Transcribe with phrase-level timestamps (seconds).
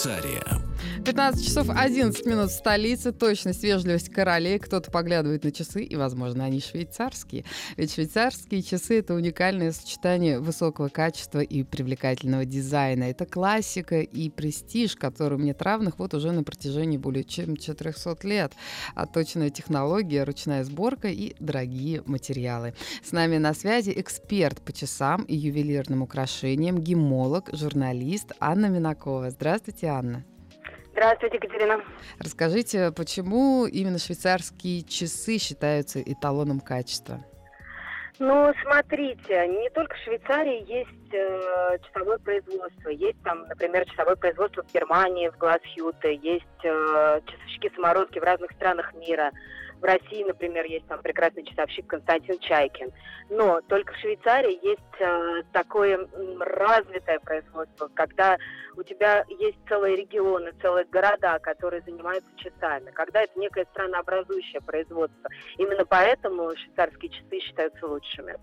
[0.00, 0.39] Швейцария.
[1.04, 3.12] 15 часов 11 минут в столице.
[3.12, 4.58] Точность, вежливость королей.
[4.58, 7.44] Кто-то поглядывает на часы, и, возможно, они швейцарские.
[7.76, 13.04] Ведь швейцарские часы— это уникальное сочетание высокого качества и привлекательного дизайна.
[13.04, 18.52] Это классика и престиж, которым нет равных вот уже на протяжении более чем 400 лет.
[19.14, 22.74] Точная технология, ручная сборка и дорогие материалы.
[23.02, 29.30] С нами на связи эксперт по часам и ювелирным украшениям, гемолог, журналист Анна Минакова.
[29.30, 30.24] Здравствуйте, Анна.
[30.92, 31.80] Здравствуйте, Екатерина.
[32.18, 37.24] Расскажите, почему именно швейцарские часы считаются эталоном качества?
[38.18, 42.90] Ну, смотрите, не только в Швейцарии есть э, часовое производство.
[42.90, 48.92] Есть там, например, часовое производство в Германии, в Глазхюте, есть э, часовщики-самородки в разных странах
[48.92, 49.32] мира.
[49.80, 52.90] В России, например, есть там прекрасный часовщик Константин Чайкин.
[53.30, 56.06] Но только в Швейцарии есть э, такое
[56.38, 58.36] развитое производство, когда
[58.76, 65.30] у тебя есть целые регионы, целые города, которые занимаются часами, когда это некое странообразующее производство.
[65.56, 68.36] Именно поэтому швейцарские часы считаются лучшими.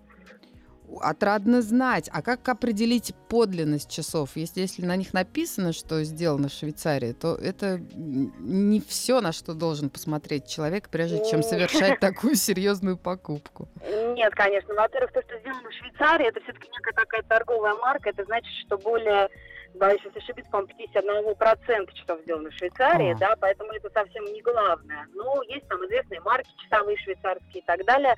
[1.00, 2.08] Отрадно знать.
[2.12, 4.30] А как определить подлинность часов?
[4.36, 9.54] Если, если на них написано, что сделано в Швейцарии, то это не все, на что
[9.54, 13.68] должен посмотреть человек, прежде чем совершать такую серьезную покупку.
[14.14, 14.74] Нет, конечно.
[14.74, 18.10] Во-первых, то, что сделано в Швейцарии, это все-таки некая такая торговая марка.
[18.10, 19.28] Это значит, что более
[19.74, 23.18] боюсь сейчас ошибиться, по-моему, 51% часов сделано в Швейцарии, а.
[23.18, 25.06] да, поэтому это совсем не главное.
[25.14, 28.14] Ну, есть там известные марки часовые швейцарские и так далее.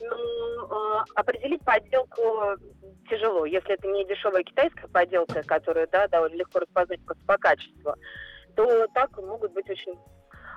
[0.00, 2.56] Ну, определить подделку
[3.08, 7.94] тяжело, если это не дешевая китайская подделка, которую, да, довольно легко распознать просто по качеству,
[8.56, 9.98] то так могут быть очень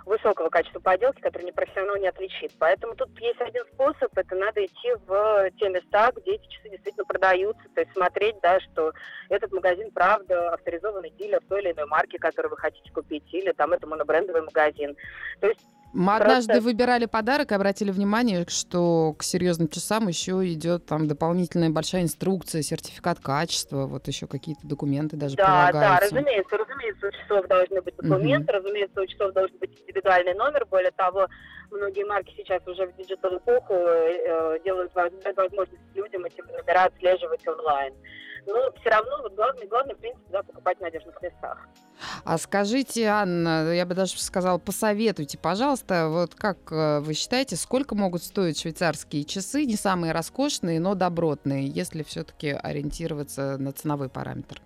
[0.05, 2.51] высокого качества поделки, которые непрофессионал не отличит.
[2.59, 7.05] Поэтому тут есть один способ, это надо идти в те места, где эти часы действительно
[7.05, 8.91] продаются, то есть смотреть, да, что
[9.29, 13.73] этот магазин, правда, авторизованный дилер той или иной марки, которую вы хотите купить, или там
[13.73, 14.95] это монобрендовый магазин.
[15.39, 20.85] То есть мы однажды выбирали подарок и обратили внимание, что к серьезным часам еще идет
[20.85, 26.09] там дополнительная большая инструкция, сертификат качества, вот еще какие-то документы даже да, прилагаются.
[26.09, 28.63] Да, разумеется, разумеется, у часов должны быть документы, угу.
[28.63, 30.65] разумеется, у часов должен быть индивидуальный номер.
[30.65, 31.27] Более того,
[31.71, 37.93] многие марки сейчас уже в digital эпоху э, делают возможность людям эти номера отслеживать онлайн
[38.45, 41.67] но все равно вот главный, главный принцип, да, покупать в надежных местах.
[42.25, 47.95] А скажите, Анна, я бы даже сказала, посоветуйте, пожалуйста, вот как э, вы считаете, сколько
[47.95, 54.61] могут стоить швейцарские часы, не самые роскошные, но добротные, если все-таки ориентироваться на ценовой параметр?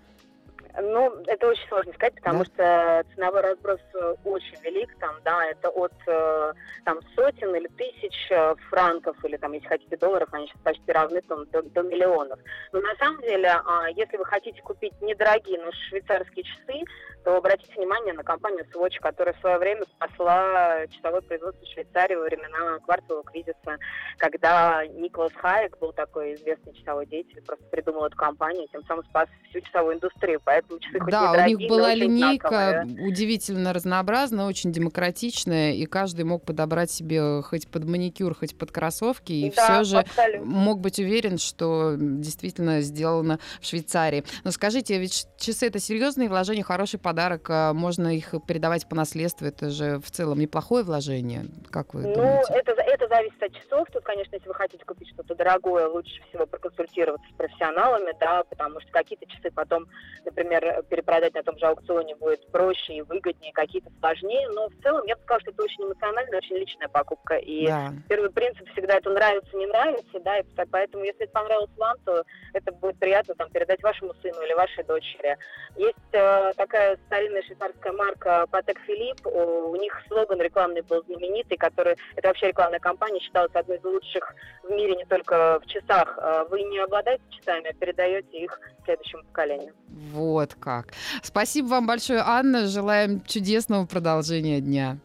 [0.80, 3.04] Ну, это очень сложно сказать, потому да.
[3.04, 6.54] что ценовой разброс э, очень велик, там, да, это от э,
[6.86, 11.22] там сотен или тысяч э, франков, или там, если хотите, долларов, они сейчас почти равны
[11.22, 12.40] там, до, до миллионов.
[12.74, 16.84] Но на самом деле, а, если вы хотите купить недорогие, но швейцарские часы,
[17.24, 22.24] то обратите внимание на компанию Swatch, которая в свое время спасла часовое производство Швейцарии во
[22.24, 23.78] времена квартового кризиса,
[24.18, 29.28] когда Николас Хайек был такой известный часовой деятель, просто придумал эту компанию, тем самым спас
[29.50, 30.40] всю часовую индустрию.
[30.46, 33.08] Поэтому хоть Да, у них была линейка знаковые.
[33.08, 39.32] удивительно разнообразная, очень демократичная, и каждый мог подобрать себе хоть под маникюр, хоть под кроссовки,
[39.32, 40.46] и да, все же абсолютно.
[40.46, 44.24] мог быть уверен, что действительно сделано в Швейцарии.
[44.44, 49.48] Но скажите, ведь часы это серьезные вложения, хороший подарок, а можно их передавать по наследству,
[49.48, 52.54] это же в целом неплохое вложение, как вы ну, думаете?
[52.54, 56.46] Это, это зависит от часов, тут, конечно, если вы хотите купить что-то дорогое, лучше всего
[56.46, 59.88] проконсультироваться с профессионалами, да, потому что какие-то часы потом,
[60.26, 60.57] например,
[60.90, 65.16] перепродать на том же аукционе будет проще и выгоднее, какие-то сложнее, но в целом я
[65.16, 67.94] бы сказала, что это очень эмоциональная, очень личная покупка, и да.
[68.10, 72.24] первый принцип всегда это нравится, не нравится, да, и поэтому если это понравилось вам, то
[72.54, 75.38] это будет приятно там передать вашему сыну или вашей дочери.
[75.76, 81.96] Есть э, такая старинная швейцарская марка Patek Philippe, у них слоган рекламный был знаменитый, который,
[82.16, 84.34] это вообще рекламная кампания, считалась одной из лучших
[84.64, 86.18] в мире не только в часах.
[86.22, 89.74] Э, вы не обладаете часами, а передаете их следующему поколению.
[89.88, 90.94] Вот как.
[91.22, 92.68] Спасибо вам большое, Анна.
[92.68, 94.98] Желаем чудесного продолжения дня.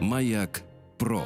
[0.00, 0.62] Маяк
[0.96, 1.24] Про.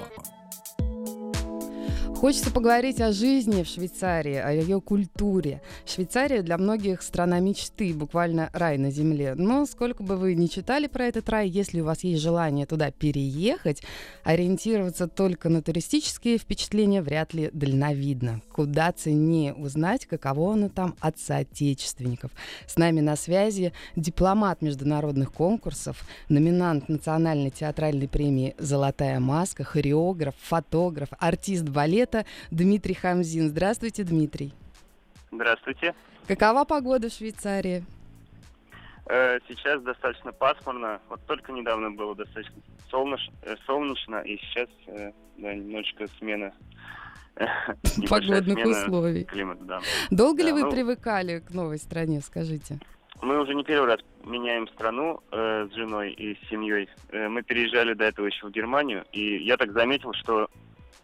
[2.22, 5.60] Хочется поговорить о жизни в Швейцарии, о ее культуре.
[5.84, 9.34] Швейцария для многих страна мечты, буквально рай на земле.
[9.34, 12.92] Но сколько бы вы ни читали про этот рай, если у вас есть желание туда
[12.92, 13.82] переехать,
[14.22, 18.40] ориентироваться только на туристические впечатления вряд ли дальновидно.
[18.52, 22.30] Куда ценнее узнать, каково оно там от соотечественников.
[22.68, 31.08] С нами на связи дипломат международных конкурсов, номинант Национальной театральной премии «Золотая маска», хореограф, фотограф,
[31.18, 33.48] артист балета это Дмитрий Хамзин.
[33.48, 34.52] Здравствуйте, Дмитрий.
[35.30, 35.94] Здравствуйте.
[36.28, 37.84] Какова погода в Швейцарии?
[39.06, 41.00] Э, сейчас достаточно пасмурно.
[41.08, 42.54] Вот только недавно было достаточно
[42.90, 46.52] солнечно, э, солнечно и сейчас э, да, немножечко смена
[48.08, 49.24] погодных смена условий.
[49.24, 49.80] Климат, да.
[50.10, 52.78] Долго да, ли вы ну, привыкали к новой стране, скажите?
[53.22, 56.88] Мы уже не первый раз меняем страну э, с женой и с семьей.
[57.10, 60.48] Э, мы переезжали до этого еще в Германию, и я так заметил, что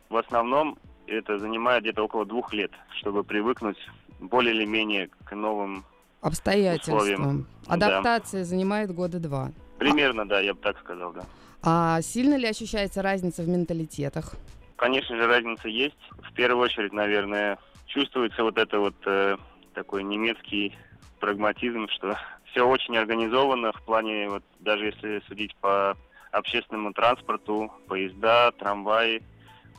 [0.09, 0.79] в основном
[1.09, 3.79] это занимает где-то около двух лет, чтобы привыкнуть
[4.21, 5.85] более или менее к новым
[6.21, 6.97] обстоятельствам.
[6.97, 7.47] Условиям.
[7.67, 8.45] Адаптация да.
[8.45, 9.53] занимает года два.
[9.79, 10.27] Примерно, а...
[10.27, 11.25] да, я бы так сказал, да.
[11.63, 14.35] А сильно ли ощущается разница в менталитетах?
[14.77, 15.99] Конечно же, разница есть.
[16.23, 19.37] В первую очередь, наверное, чувствуется вот это вот э,
[19.75, 20.77] такой немецкий
[21.21, 22.17] прагматизм, что
[22.51, 25.97] все очень организовано в плане, вот даже если судить по
[26.31, 29.23] общественному транспорту, поезда, трамваи,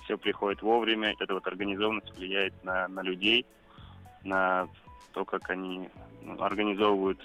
[0.09, 1.15] все приходит вовремя.
[1.19, 3.45] Эта вот организованность влияет на, на людей,
[4.23, 4.67] на
[5.13, 5.87] то, как они
[6.23, 7.19] ну, организовывают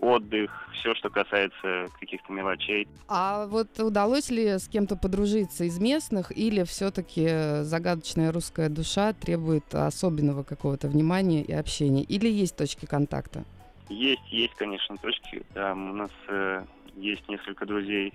[0.00, 2.88] отдых, все, что касается каких-то мелочей.
[3.08, 9.72] А вот удалось ли с кем-то подружиться из местных, или все-таки загадочная русская душа требует
[9.72, 13.44] особенного какого-то внимания и общения, или есть точки контакта?
[13.88, 15.42] Есть, есть, конечно, точки.
[15.54, 16.64] Да, у нас э,
[16.96, 18.12] есть несколько друзей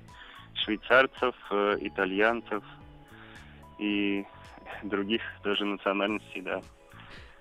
[0.55, 2.63] швейцарцев, э, итальянцев,
[3.83, 4.25] и
[4.83, 6.61] других тоже национальностей, да.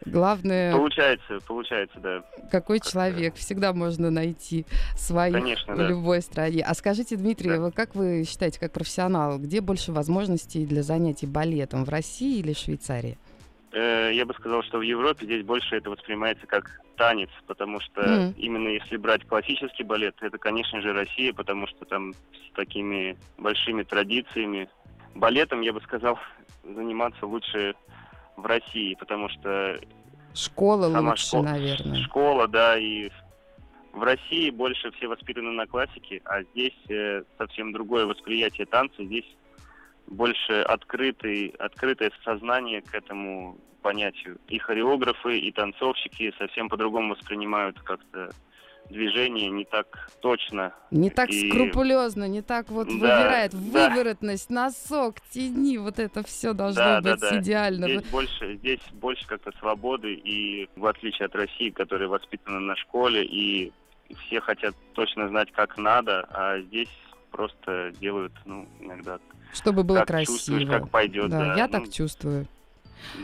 [0.05, 0.73] Главное...
[0.73, 2.25] Получается, получается, да.
[2.51, 3.35] Какой как человек.
[3.37, 4.67] Всегда можно найти
[4.97, 5.89] своих Конечно, в да.
[5.89, 6.65] любой стране.
[6.67, 7.61] А скажите, Дмитрий, да.
[7.61, 12.53] вы, как вы считаете, как профессионал, где больше возможностей для занятий балетом, в России или
[12.53, 13.17] Швейцарии?
[13.73, 18.03] Э, я бы сказал, что в Европе здесь больше это воспринимается как танец, потому что
[18.03, 18.35] mm.
[18.37, 23.83] именно если брать классический балет, это, конечно же, Россия, потому что там с такими большими
[23.83, 24.69] традициями,
[25.15, 26.19] балетом, я бы сказал,
[26.65, 27.75] заниматься лучше
[28.37, 29.79] в России, потому что...
[30.35, 32.03] Школа лучше, школа, наверное.
[32.03, 33.11] Школа, да, и
[33.93, 39.05] в России больше все воспитаны на классике, а здесь э, совсем другое восприятие танца.
[39.05, 39.27] Здесь
[40.07, 44.39] больше открытый, открытое сознание к этому понятию.
[44.49, 48.31] И хореографы, и танцовщики совсем по-другому воспринимают как-то
[48.91, 50.73] движение не так точно.
[50.91, 51.51] Не так и...
[51.51, 53.91] скрупулезно, не так вот да, выбирает да.
[53.91, 57.41] выворотность, носок, тени, вот это все должно да, быть да, да.
[57.41, 57.87] идеально.
[57.89, 63.25] Здесь больше, здесь больше как-то свободы, и в отличие от России, которая воспитана на школе,
[63.25, 63.73] и
[64.27, 66.91] все хотят точно знать, как надо, а здесь
[67.31, 69.19] просто делают, ну, иногда...
[69.53, 70.71] Чтобы было красиво.
[70.71, 71.39] как пойдет, да.
[71.39, 71.57] да.
[71.57, 72.47] Я ну, так чувствую.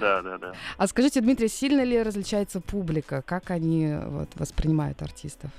[0.00, 0.52] Да, да, да.
[0.76, 3.22] А скажите, Дмитрий, сильно ли различается публика?
[3.22, 5.50] Как они вот, воспринимают артистов?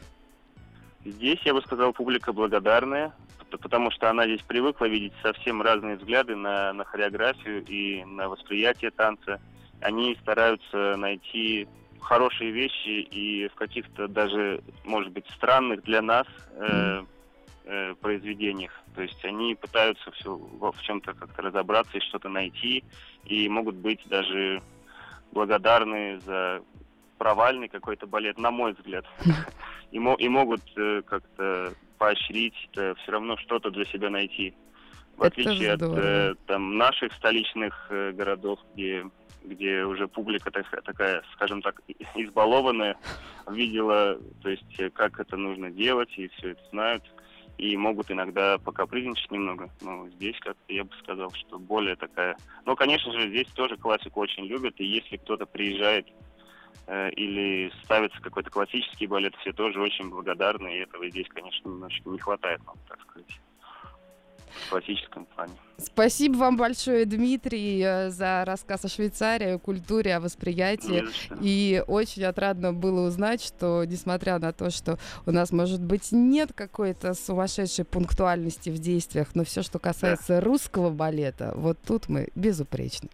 [1.06, 3.13] Здесь, я бы сказал, публика благодарная,
[3.50, 8.92] потому что она здесь привыкла видеть совсем разные взгляды на, на хореографию и на восприятие
[8.92, 9.40] танца.
[9.81, 11.68] Они стараются найти
[12.02, 17.04] хорошие вещи и в каких-то даже, может быть, странных для нас э,
[17.69, 18.71] э, произведениях.
[18.95, 22.83] То есть они пытаются все, в чем-то как-то разобраться и что-то найти,
[23.26, 24.61] и могут быть даже
[25.31, 26.61] благодарны за
[27.18, 29.06] провальный какой-то балет, на мой взгляд.
[29.92, 34.54] И, и могут э, как-то поощрить, э, все равно что-то для себя найти.
[35.18, 39.09] В отличие от э, там, наших столичных э, городов, где,
[39.44, 41.81] где уже публика так, такая, скажем так,
[42.14, 42.97] избалованная,
[43.49, 47.04] видела, то есть э, как это нужно делать, и все это знают
[47.59, 49.69] и могут иногда покапризничать немного.
[49.81, 52.37] Но здесь как-то я бы сказал, что более такая...
[52.66, 56.07] Но, конечно же, здесь тоже классику очень любят, и если кто-то приезжает
[56.87, 62.09] э, или ставится какой-то классический балет, все тоже очень благодарны, и этого здесь, конечно, немножечко
[62.09, 63.39] не хватает, могу так сказать
[64.49, 65.53] в классическом плане.
[65.77, 71.06] Спасибо вам большое, Дмитрий, э, за рассказ о Швейцарии, о культуре, о восприятии.
[71.41, 76.51] И очень отрадно было узнать, что, несмотря на то, что у нас, может быть, нет
[76.53, 80.41] какой-то сумасшедшей пунктуальности в действиях, но все, что касается да.
[80.41, 83.09] русского балета, вот тут мы безупречны.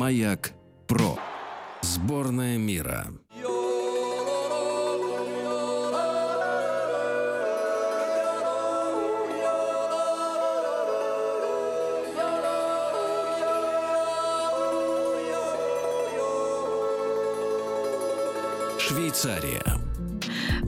[0.00, 0.52] Маяк
[0.88, 1.18] Про.
[1.82, 3.08] Сборная мира.
[18.78, 19.62] Швейцария.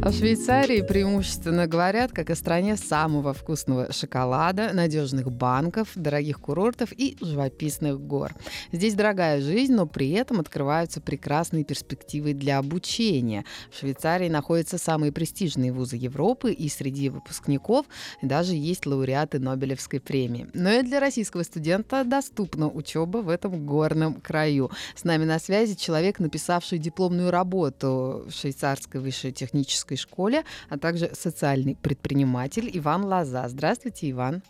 [0.04, 7.16] О Швейцарии преимущественно говорят как о стране самого вкусного шоколада, надежных банков, дорогих курортов и
[7.20, 8.32] живописных гор.
[8.72, 13.44] Здесь дорогая жизнь, но при этом открываются прекрасные перспективы для обучения.
[13.70, 17.86] В Швейцарии находятся самые престижные вузы Европы, и среди выпускников
[18.22, 20.48] даже есть лауреаты Нобелевской премии.
[20.52, 24.72] Но и для российского студента доступна учеба в этом горном краю.
[24.96, 30.78] С нами на связи человек, написавший дипломную работу в швейцарской высшей технической технической школе, а
[30.78, 33.48] также социальный предприниматель Иван Лоза.
[33.48, 34.42] Здравствуйте, Иван.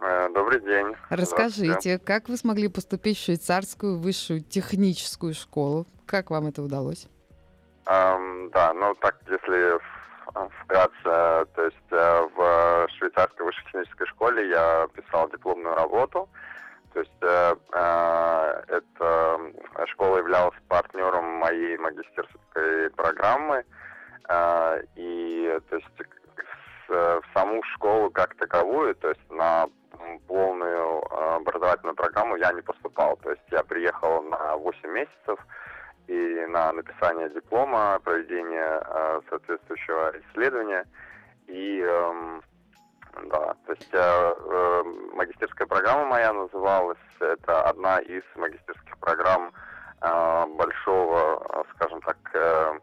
[0.00, 0.94] Э, добрый день.
[1.10, 5.86] Расскажите, как вы смогли поступить в швейцарскую высшую техническую школу?
[6.06, 7.06] Как вам это удалось?
[7.86, 9.78] Um, да, ну так, если
[10.62, 16.28] вкратце, то есть э, в швейцарской высшей технической школе я писал дипломную работу.
[16.92, 19.38] То есть э, э, эта
[19.86, 23.56] школа являлась партнером моей магистерской программы.
[23.58, 23.79] А,
[24.96, 25.88] и то есть
[26.88, 29.68] в саму школу как таковую, то есть на
[30.26, 33.16] полную а, образовательную программу я не поступал.
[33.18, 35.38] То есть я приехал на 8 месяцев
[36.06, 40.86] и на написание диплома, проведение а, соответствующего исследования.
[41.46, 42.42] И эм,
[43.24, 44.82] да, то есть э,
[45.14, 49.50] магистерская программа моя называлась, это одна из магистерских программ
[50.00, 52.78] э, большого, скажем так, э,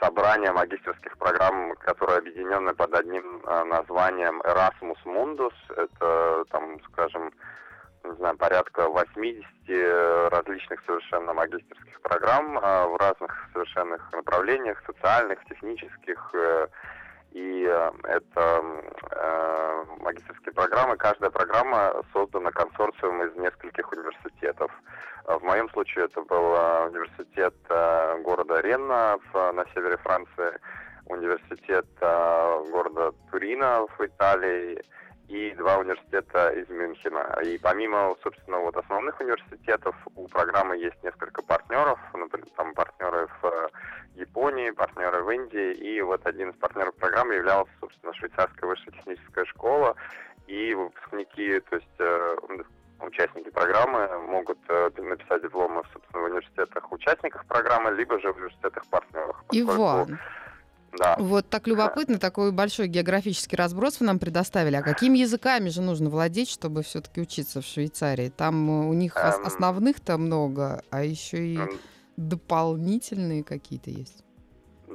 [0.00, 5.54] собрание магистерских программ, которые объединены под одним э, названием Erasmus Mundus.
[5.76, 7.32] Это, там, скажем,
[8.04, 9.44] не знаю, порядка 80
[10.30, 16.30] различных совершенно магистерских программ э, в разных совершенных направлениях, социальных, технических.
[16.34, 16.68] Э,
[17.32, 17.62] и
[18.04, 18.62] это
[19.98, 20.96] магистерские программы.
[20.96, 24.70] Каждая программа создана консорциумом из нескольких университетов.
[25.26, 26.52] В моем случае это был
[26.88, 30.58] университет э, города Ренна на севере Франции,
[31.06, 34.82] университет э, города Турина в Италии
[35.28, 37.38] и два университета из Мюнхена.
[37.42, 43.46] И помимо, собственно, вот основных университетов, у программы есть несколько партнеров, например, там партнеры в
[43.46, 43.68] э,
[44.16, 49.46] Японии, партнеры в Индии, и вот один из партнеров программы являлся, собственно, швейцарская высшая техническая
[49.46, 49.96] школа,
[50.46, 52.68] и выпускники, то есть
[53.06, 58.86] участники программы могут э, написать дипломы, собственно, в университетах участниках программы, либо же в университетах
[58.86, 59.44] партнерах.
[59.52, 60.18] Иван,
[60.98, 61.16] да.
[61.18, 64.76] Вот так любопытно, такой большой географический разброс вы нам предоставили.
[64.76, 68.28] А какими языками же нужно владеть, чтобы все-таки учиться в Швейцарии?
[68.28, 69.44] Там э, у них эм...
[69.44, 71.70] основных-то много, а еще и эм...
[72.16, 74.23] дополнительные какие-то есть.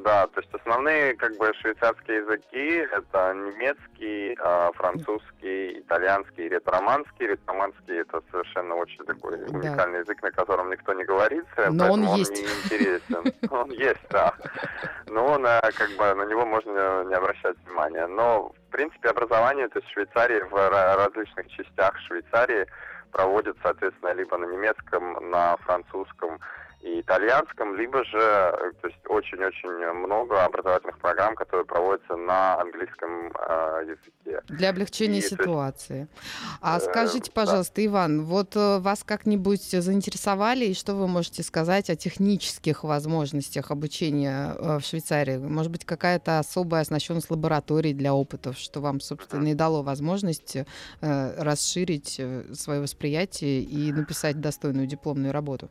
[0.04, 7.28] Да, то есть основные как бы швейцарские языки это немецкий, а, французский, итальянский, ретроманский.
[7.28, 9.58] Ретроманский это совершенно очень такой да.
[9.58, 12.32] уникальный язык, на котором никто не говорит, Но он, он есть.
[12.32, 13.34] не интересен.
[13.52, 14.34] Он есть, да.
[15.08, 18.06] Но он э, как бы на него можно не обращать внимания.
[18.08, 22.68] Но в принципе образование, то есть в Швейцарии в различных частях Швейцарии
[23.12, 26.40] проводят, соответственно, либо на немецком, на французском,
[26.82, 33.28] и итальянском, либо же, э, то есть очень-очень много образовательных программ, которые проводятся на английском
[33.28, 34.42] э, языке.
[34.48, 36.00] Для облегчения и, ситуации.
[36.00, 36.12] Есть,
[36.62, 37.86] а э, скажите, пожалуйста, да.
[37.86, 44.56] Иван, вот э, вас как-нибудь заинтересовали, и что вы можете сказать о технических возможностях обучения
[44.58, 45.38] в Швейцарии?
[45.38, 50.64] Может быть, какая-то особая оснащенность лабораторий для опытов, что вам, собственно, и дало возможность э,
[51.02, 52.22] расширить
[52.54, 55.70] свое восприятие и написать достойную дипломную работу?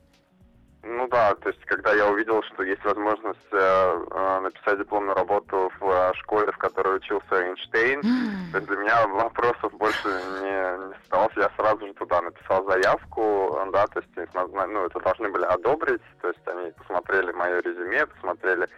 [1.11, 5.91] Да, то есть когда я увидел, что есть возможность э, э написать дипломную работу в
[5.91, 8.53] э, школе, в которой учился Эйнштейн, mm.
[8.53, 10.09] то для меня вопросов больше
[10.43, 11.33] не, не осталось.
[11.37, 16.29] Я сразу же туда написал заявку, да, то есть ну, это должны были одобрить, то
[16.29, 18.69] есть они посмотрели мое резюме, посмотрели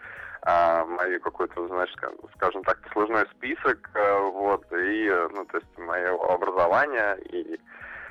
[0.46, 1.96] э, мою какой-то, значит,
[2.37, 3.90] скажем так, сложный список,
[4.32, 7.58] вот, и, ну, то есть мое образование и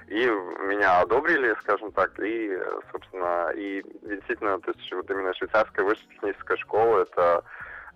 [0.09, 0.25] и
[0.65, 2.57] меня одобрили, скажем так, и,
[2.91, 7.43] собственно, и действительно, то есть вот именно швейцарская высшая техническая школа, это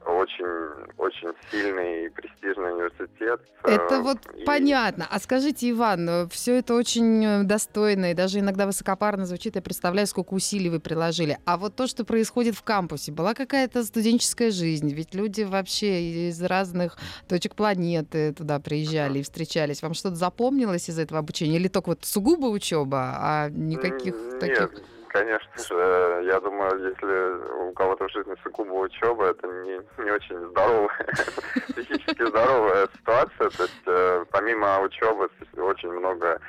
[0.05, 3.41] очень, очень сильный и престижный университет.
[3.63, 4.43] Это вот и...
[4.43, 5.07] понятно.
[5.09, 9.55] А скажите, Иван, все это очень достойно и даже иногда высокопарно звучит.
[9.55, 11.37] Я представляю, сколько усилий вы приложили.
[11.45, 14.93] А вот то, что происходит в кампусе, была какая-то студенческая жизнь?
[14.93, 19.81] Ведь люди вообще из разных точек планеты туда приезжали и встречались.
[19.81, 21.55] Вам что-то запомнилось из этого обучения?
[21.55, 24.39] Или только вот сугубо учеба, а никаких Нет.
[24.39, 24.71] таких
[25.13, 30.39] конечно же, я думаю, если у кого-то в жизни сугубо учеба, это не, не очень
[30.49, 31.07] здоровая,
[31.69, 33.49] психически здоровая ситуация.
[33.51, 36.41] То есть, э, помимо учебы, очень много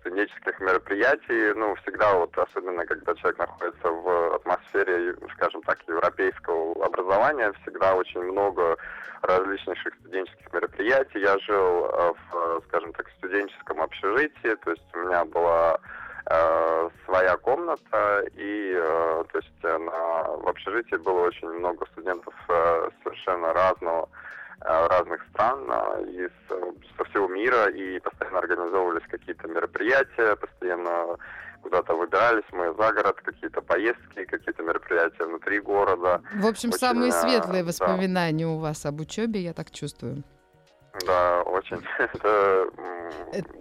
[0.00, 7.52] студенческих мероприятий, ну, всегда вот, особенно когда человек находится в атмосфере, скажем так, европейского образования,
[7.62, 8.76] всегда очень много
[9.22, 11.20] различных студенческих мероприятий.
[11.20, 11.88] Я жил
[12.30, 15.80] в, скажем так, студенческом общежитии, то есть у меня была
[16.30, 22.88] э, своя комната, и э, то есть на, в общежитии было очень много студентов э,
[23.02, 24.08] совершенно разного
[24.60, 26.30] Э, разных стран, э, из,
[26.96, 31.18] со всего мира, и постоянно организовывались какие-то мероприятия, постоянно
[31.60, 36.22] куда-то выбирались мы за город, какие-то поездки, какие-то мероприятия внутри города.
[36.34, 38.50] В общем, Очень, самые светлые воспоминания да.
[38.50, 40.22] у вас об учебе, я так чувствую.
[41.06, 41.82] Да, очень.
[41.98, 42.66] Это,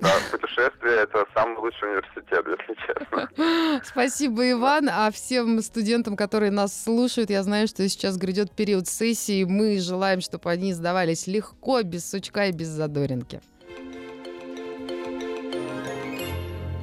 [0.01, 3.81] да, путешествие это самый лучший университет, если честно.
[3.83, 4.89] Спасибо, Иван.
[4.91, 9.43] А всем студентам, которые нас слушают, я знаю, что сейчас грядет период сессии.
[9.43, 13.41] Мы желаем, чтобы они сдавались легко, без сучка и без задоринки.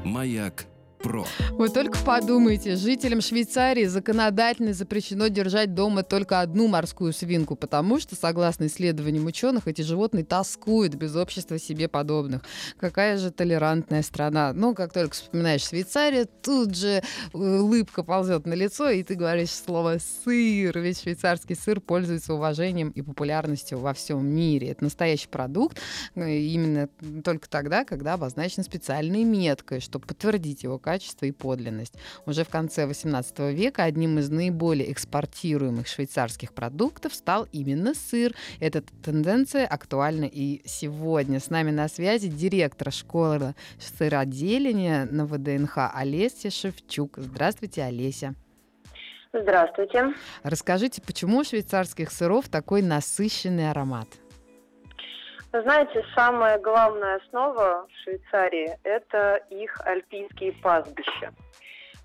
[0.05, 0.65] Маяк
[1.03, 1.27] про.
[1.53, 8.17] Вы только подумайте, жителям Швейцарии законодательно запрещено держать дома только одну морскую свинку, потому что,
[8.17, 12.43] согласно исследованиям ученых, эти животные тоскуют без общества себе подобных.
[12.79, 14.53] Какая же толерантная страна.
[14.53, 17.03] Но как только вспоминаешь Швейцарию, тут же
[17.33, 22.91] э, улыбка ползет на лицо, и ты говоришь слово «сыр», ведь швейцарский сыр пользуется уважением
[22.91, 24.71] и популярностью во всем мире.
[24.71, 25.79] Это настоящий продукт
[26.15, 26.89] э, именно
[27.25, 30.90] только тогда, когда обозначена специальной меткой, чтобы подтвердить его качество
[31.27, 31.95] и подлинность.
[32.27, 38.35] Уже в конце XVIII века одним из наиболее экспортируемых швейцарских продуктов стал именно сыр.
[38.59, 41.41] Эта тенденция актуальна и сегодня.
[41.41, 47.19] С нами на связи директор школы сыроделения на ВДНХ Олеся Шевчук.
[47.19, 48.35] Здравствуйте, Олеся.
[49.33, 50.15] Здравствуйте.
[50.43, 54.09] Расскажите, почему у швейцарских сыров такой насыщенный аромат?
[55.53, 61.33] Знаете, самая главная основа в Швейцарии– это их альпийские пастбища.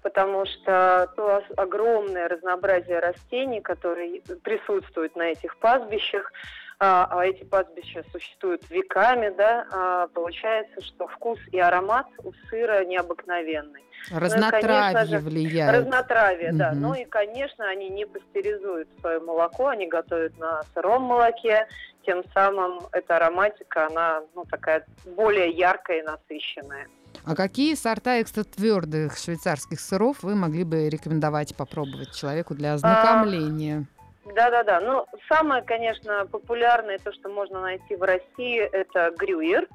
[0.02, 6.32] Потому что то огромное разнообразие растений, которые присутствуют на этих пастбищах,
[6.80, 12.84] а, а эти пастбища существуют веками, да, а, получается, что вкус и аромат у сыра
[12.86, 13.84] необыкновенный.
[14.12, 15.80] Разнотравие ну, же, влияет.
[15.80, 16.58] Разнотравие, угу.
[16.58, 16.72] да.
[16.74, 21.68] Ну и, конечно, они не пастеризуют свое молоко, они готовят на сыром молоке,
[22.06, 26.88] тем самым эта ароматика, она ну, такая более яркая и насыщенная.
[27.24, 33.88] А какие сорта экстра твердых швейцарских сыров вы могли бы рекомендовать попробовать человеку для ознакомления?
[34.26, 34.80] Да-да-да.
[34.80, 39.68] Ну, самое, конечно, популярное, то, что можно найти в России, это грюер.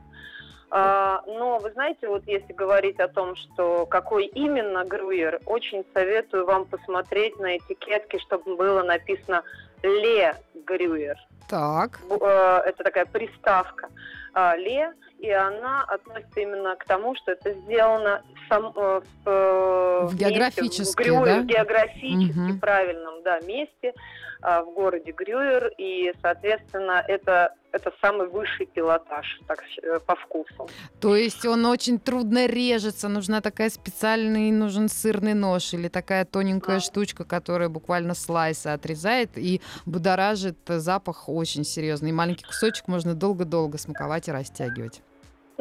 [0.72, 6.46] А, но вы знаете, вот если говорить о том, что какой именно грюер, очень советую
[6.46, 9.42] вам посмотреть на этикетке, чтобы было написано
[9.82, 11.16] Ле Грюер.
[11.48, 11.98] Так.
[12.08, 13.88] Э, это такая приставка
[14.32, 20.06] а, Ле, и она относится именно к тому, что это сделано сам, э, в, э,
[20.06, 21.40] в географически, в, да?
[21.40, 22.58] в географически угу.
[22.60, 23.92] правильном да, месте
[24.40, 30.68] в городе Грюер, и, соответственно, это это самый высший пилотаж так, э, по вкусу.
[31.00, 36.76] То есть он очень трудно режется, нужна такая специальный, нужен сырный нож или такая тоненькая
[36.76, 36.80] да.
[36.80, 42.10] штучка, которая буквально слайсы отрезает и будоражит запах очень серьезный.
[42.10, 45.02] И маленький кусочек можно долго-долго смаковать и растягивать.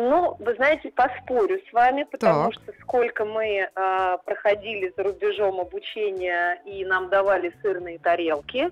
[0.02, 2.54] Ну, вы знаете, поспорю с вами, потому так.
[2.54, 8.72] что сколько мы э, проходили за рубежом обучения и нам давали сырные тарелки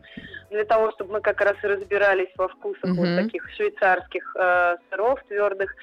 [0.49, 3.01] для того, чтобы мы как раз и разбирались во вкусах угу.
[3.01, 5.75] вот таких швейцарских э, сыров твердых,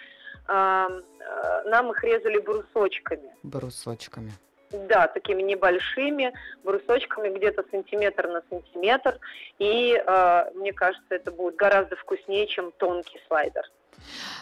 [0.49, 3.31] э, э, нам их резали брусочками.
[3.43, 4.33] Брусочками.
[4.71, 6.33] Да, такими небольшими
[6.65, 9.19] брусочками, где-то сантиметр на сантиметр.
[9.59, 13.71] И э, мне кажется, это будет гораздо вкуснее, чем тонкий слайдер.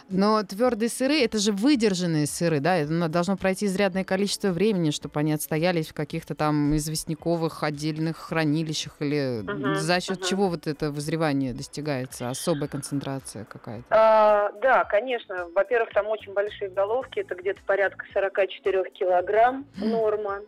[0.09, 2.77] Но твердые сыры это же выдержанные сыры, да?
[2.77, 8.97] Это должно пройти изрядное количество времени, чтобы они отстоялись в каких-то там известняковых отдельных хранилищах
[9.01, 10.29] или uh-huh, за счет uh-huh.
[10.29, 13.87] чего вот это вызревание достигается, особая концентрация какая-то?
[13.91, 15.49] А, да, конечно.
[15.55, 20.41] Во-первых, там очень большие головки, это где-то порядка 44 килограмм норма.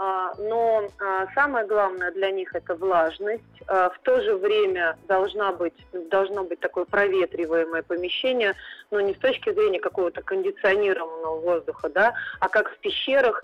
[0.00, 3.42] А, но а, самое главное для них это влажность.
[3.66, 8.54] А, в то же время должна быть, должно быть такое проветриваемое помещение,
[8.92, 13.42] но не с точки зрения какого-то кондиционированного воздуха, да, а как в пещерах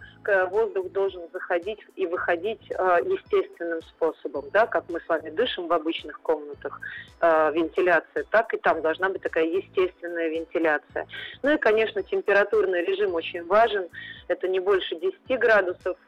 [0.50, 6.18] воздух должен заходить и выходить естественным способом, да, как мы с вами дышим в обычных
[6.22, 6.80] комнатах,
[7.20, 11.06] вентиляция, так и там должна быть такая естественная вентиляция.
[11.42, 13.86] Ну и, конечно, температурный режим очень важен.
[14.28, 15.98] Это не больше 10 градусов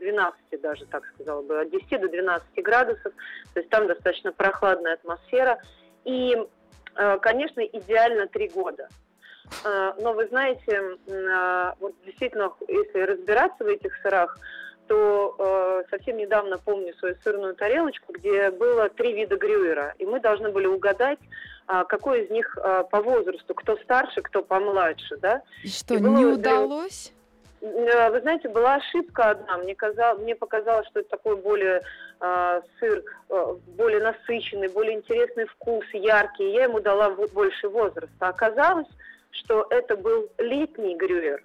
[0.00, 3.12] 12 даже, так сказала бы, от 10 до 12 градусов.
[3.54, 5.58] То есть там достаточно прохладная атмосфера.
[6.04, 6.36] И,
[6.96, 8.88] э, конечно, идеально три года.
[9.64, 14.38] Э, но вы знаете, э, вот действительно, если разбираться в этих сырах,
[14.88, 20.20] то э, совсем недавно помню свою сырную тарелочку, где было три вида грюера, и мы
[20.20, 21.18] должны были угадать,
[21.66, 22.58] какой из них
[22.90, 25.42] по возрасту, кто старше, кто помладше, да?
[25.62, 27.12] И что, и не удалось?
[27.62, 29.58] Э, вы знаете, была ошибка одна.
[29.58, 31.80] Мне, казалось, мне показалось, что это такой более
[32.20, 36.52] э, сыр, э, более насыщенный, более интересный вкус, яркий.
[36.52, 38.28] Я ему дала больше возраста.
[38.28, 38.88] Оказалось,
[39.30, 41.44] что это был летний грюер.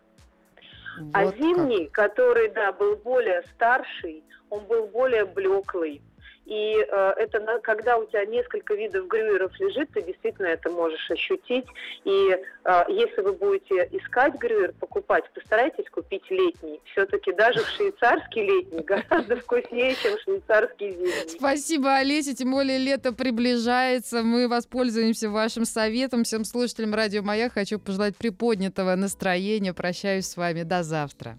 [1.14, 2.10] А вот а зимний, как.
[2.10, 6.02] который, да, был более старший, он был более блеклый.
[6.48, 11.12] И э, это на, когда у тебя несколько видов грюеров лежит, ты действительно это можешь
[11.12, 11.66] ощутить.
[12.06, 16.80] И э, если вы будете искать грюер, покупать, постарайтесь купить летний.
[16.92, 21.30] Все-таки даже швейцарский летний гораздо вкуснее, чем швейцарский зимний.
[21.38, 22.34] Спасибо, Олеся.
[22.34, 24.24] Тем более лето приближается.
[24.24, 26.24] Мы воспользуемся вашим советом.
[26.24, 29.74] Всем слушателям Радио Маяк хочу пожелать приподнятого настроения.
[29.74, 30.64] Прощаюсь с вами.
[30.64, 31.38] До завтра.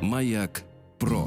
[0.00, 0.62] Маяк
[0.98, 1.26] про.